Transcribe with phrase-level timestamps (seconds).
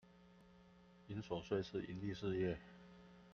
[1.09, 2.57] 營所稅是營利事業